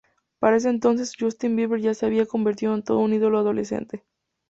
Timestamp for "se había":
1.93-2.25